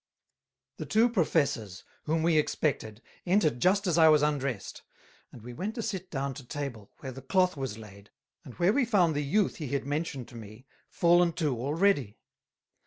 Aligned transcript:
The 0.77 0.87
Two 0.87 1.07
Professors, 1.09 1.83
whom 2.05 2.23
we 2.23 2.39
expected, 2.39 3.03
entered 3.27 3.59
just 3.59 3.85
as 3.85 3.99
I 3.99 4.09
was 4.09 4.23
undrest, 4.23 4.81
and 5.31 5.43
we 5.43 5.53
went 5.53 5.75
to 5.75 5.83
sit 5.83 6.09
down 6.09 6.33
to 6.33 6.43
Table, 6.43 6.91
where 7.01 7.11
the 7.11 7.21
Cloth 7.21 7.55
was 7.55 7.77
laid, 7.77 8.09
and 8.43 8.55
where 8.55 8.73
we 8.73 8.83
found 8.83 9.15
the 9.15 9.23
Youth 9.23 9.57
he 9.57 9.67
had 9.67 9.85
mentioned 9.85 10.27
to 10.29 10.35
me, 10.35 10.65
fallen 10.89 11.33
to 11.33 11.55
already. 11.55 12.17